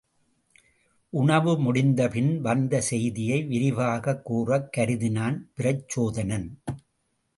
[1.09, 6.47] உணவு முடிந்தபின் வந்த செய்தியை விரிவாகக் கூறக் கருதினான் பிரச்சோதனன்.